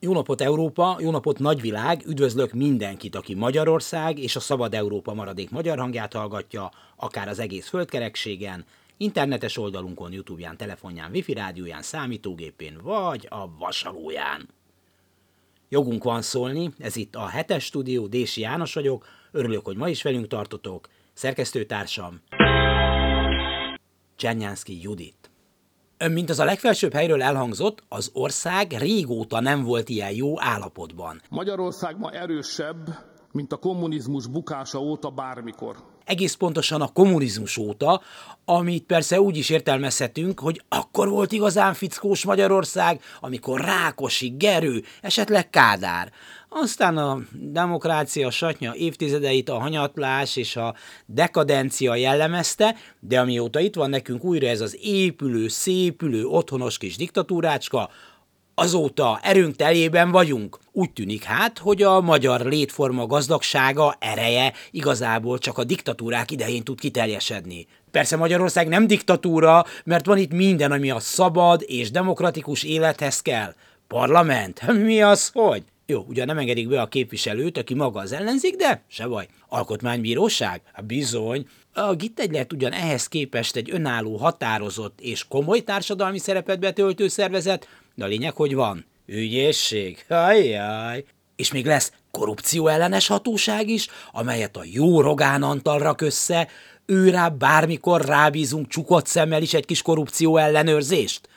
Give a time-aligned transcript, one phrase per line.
[0.00, 5.50] Jó napot Európa, jó napot nagyvilág, üdvözlök mindenkit, aki Magyarország és a Szabad Európa maradék
[5.50, 8.64] magyar hangját hallgatja, akár az egész földkerekségen,
[8.96, 14.48] internetes oldalunkon, Youtube-ján, telefonján, wifi rádióján, számítógépén vagy a vasalóján.
[15.68, 20.02] Jogunk van szólni, ez itt a hetes stúdió, Dési János vagyok, örülök, hogy ma is
[20.02, 22.20] velünk tartotok, szerkesztőtársam
[24.16, 25.30] Csernyánszki Judit.
[26.06, 31.20] Mint az a legfelsőbb helyről elhangzott, az ország régóta nem volt ilyen jó állapotban.
[31.30, 32.76] Magyarország ma erősebb,
[33.32, 35.76] mint a kommunizmus bukása óta bármikor.
[36.08, 38.02] Egész pontosan a kommunizmus óta,
[38.44, 45.50] amit persze úgy is értelmezhetünk, hogy akkor volt igazán fickós Magyarország, amikor Rákosi, Gerő, esetleg
[45.50, 46.12] Kádár.
[46.48, 50.74] Aztán a demokrácia satnya évtizedeit a hanyatlás és a
[51.06, 57.90] dekadencia jellemezte, de amióta itt van nekünk újra ez az épülő, szépülő, otthonos kis diktatúrácska,
[58.60, 60.58] Azóta erőnk teljében vagyunk.
[60.72, 66.80] Úgy tűnik hát, hogy a magyar létforma gazdagsága, ereje igazából csak a diktatúrák idején tud
[66.80, 67.66] kiteljesedni.
[67.90, 73.54] Persze Magyarország nem diktatúra, mert van itt minden, ami a szabad és demokratikus élethez kell.
[73.88, 74.72] Parlament?
[74.84, 75.62] Mi az, hogy?
[75.90, 79.26] Jó, ugyan nem engedik be a képviselőt, aki maga az ellenzék, de se baj.
[79.48, 80.60] Alkotmánybíróság?
[80.72, 81.46] Hát bizony.
[81.74, 81.96] A
[82.30, 88.08] lehet ugyan ehhez képest egy önálló, határozott és komoly társadalmi szerepet betöltő szervezet, de a
[88.08, 88.84] lényeg, hogy van.
[89.06, 90.04] Ügyészség?
[90.08, 91.04] Ajjaj.
[91.36, 96.48] És még lesz korrupció ellenes hatóság is, amelyet a jó Rogán Antal rak össze,
[96.86, 101.28] őrá bármikor rábízunk csukott szemmel is egy kis korrupció ellenőrzést.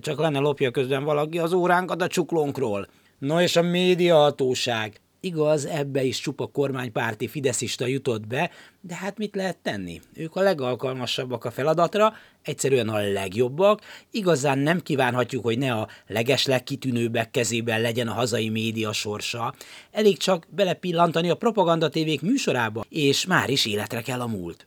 [0.00, 2.88] Csak lenne lopja közben valaki az óránkat a csuklónkról.
[3.18, 5.00] No és a médiahatóság.
[5.20, 10.00] Igaz, ebbe is csupa kormánypárti fideszista jutott be, de hát mit lehet tenni?
[10.14, 17.30] Ők a legalkalmasabbak a feladatra, egyszerűen a legjobbak, igazán nem kívánhatjuk, hogy ne a legeslegkitűnőbbek
[17.30, 19.54] kezében legyen a hazai média sorsa.
[19.90, 24.66] Elég csak belepillantani a propagandatévék műsorába, és már is életre kell a múlt.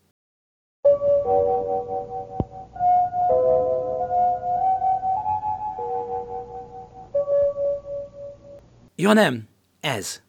[9.00, 9.48] Ja nem,
[9.80, 10.22] ez.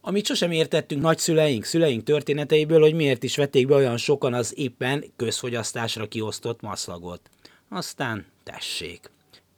[0.00, 5.04] Amit sosem értettünk nagyszüleink, szüleink történeteiből, hogy miért is vették be olyan sokan az éppen
[5.16, 7.20] közfogyasztásra kiosztott maszlagot.
[7.68, 9.10] Aztán tessék.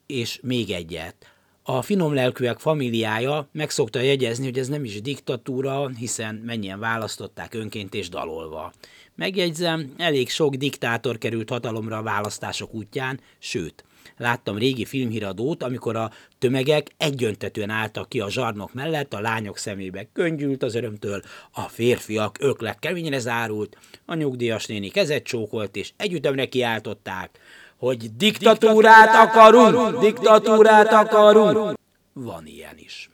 [0.05, 1.36] És még egyet.
[1.69, 7.53] A finom lelkűek familiája meg szokta jegyezni, hogy ez nem is diktatúra, hiszen mennyien választották
[7.53, 8.73] önként és dalolva.
[9.15, 13.83] Megjegyzem, elég sok diktátor került hatalomra a választások útján, sőt,
[14.17, 20.09] láttam régi filmhíradót, amikor a tömegek egyöntetően álltak ki a zsarnok mellett, a lányok szemébe
[20.13, 26.45] köngyült az örömtől, a férfiak öklek keményre zárult, a nyugdíjas néni kezet csókolt, és együttemre
[26.45, 27.39] kiáltották,
[27.77, 31.77] hogy diktatúrát akarunk, diktatúrát akarunk.
[32.13, 33.09] Van ilyen is.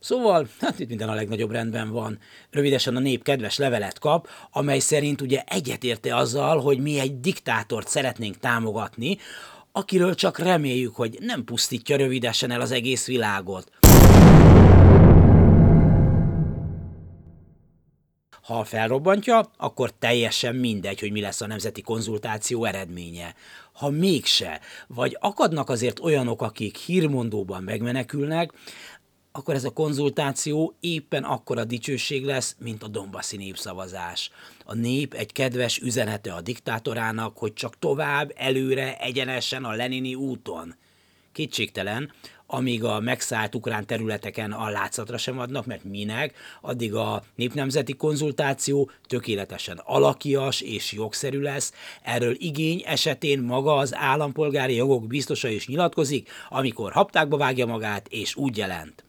[0.00, 2.18] Szóval, hát itt minden a legnagyobb rendben van.
[2.50, 7.88] Rövidesen a nép kedves levelet kap, amely szerint ugye egyetérte azzal, hogy mi egy diktátort
[7.88, 9.18] szeretnénk támogatni,
[9.72, 13.83] akiről csak reméljük, hogy nem pusztítja rövidesen el az egész világot.
[18.44, 23.34] Ha felrobbantja, akkor teljesen mindegy, hogy mi lesz a nemzeti konzultáció eredménye.
[23.72, 28.52] Ha mégse, vagy akadnak azért olyanok, akik hírmondóban megmenekülnek,
[29.32, 34.30] akkor ez a konzultáció éppen akkora dicsőség lesz, mint a Dombaszi népszavazás.
[34.64, 40.74] A nép egy kedves üzenete a diktátorának, hogy csak tovább, előre, egyenesen a Lenini úton.
[41.32, 42.12] Kétségtelen,
[42.54, 48.90] amíg a megszállt ukrán területeken a látszatra sem adnak, mert minek, addig a népnemzeti konzultáció
[49.06, 51.72] tökéletesen alakias és jogszerű lesz.
[52.02, 58.36] Erről igény esetén maga az állampolgári jogok biztosa is nyilatkozik, amikor haptákba vágja magát és
[58.36, 59.04] úgy jelent.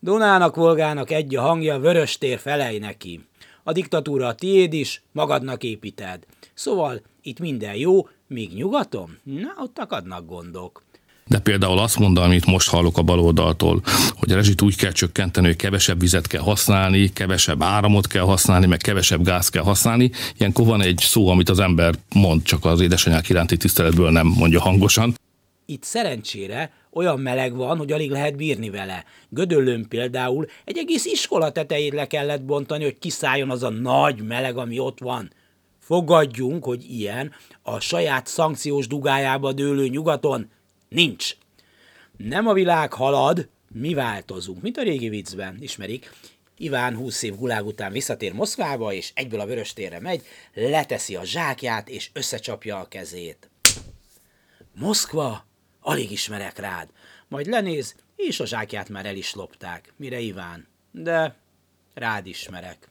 [0.00, 3.26] Dunának, Volgának egy a hangja, vörös tér felej neki.
[3.62, 6.26] A diktatúra a tiéd is, magadnak építed.
[6.54, 9.18] Szóval itt minden jó, míg nyugaton?
[9.22, 10.82] Na, ott akadnak gondok.
[11.26, 13.82] De például azt mondani, amit most hallok a baloldaltól,
[14.16, 18.66] hogy a rezsit úgy kell csökkenteni, hogy kevesebb vizet kell használni, kevesebb áramot kell használni,
[18.66, 20.10] meg kevesebb gáz kell használni.
[20.38, 24.60] Ilyenkor van egy szó, amit az ember mond, csak az édesanyák iránti tiszteletből nem mondja
[24.60, 25.14] hangosan.
[25.66, 29.04] Itt szerencsére olyan meleg van, hogy alig lehet bírni vele.
[29.28, 34.56] Gödöllőn például egy egész iskola tetejét le kellett bontani, hogy kiszálljon az a nagy meleg,
[34.56, 35.30] ami ott van.
[35.78, 37.32] Fogadjunk, hogy ilyen
[37.62, 40.48] a saját szankciós dugájába dőlő nyugaton
[40.94, 41.36] nincs.
[42.16, 46.10] Nem a világ halad, mi változunk, mint a régi viccben, ismerik.
[46.56, 50.22] Iván 20 év gulág után visszatér Moszkvába, és egyből a vöröstérre megy,
[50.54, 53.50] leteszi a zsákját, és összecsapja a kezét.
[54.74, 55.46] Moszkva?
[55.80, 56.88] Alig ismerek rád.
[57.28, 59.92] Majd lenéz, és a zsákját már el is lopták.
[59.96, 60.66] Mire Iván?
[60.90, 61.36] De
[61.94, 62.88] rád ismerek.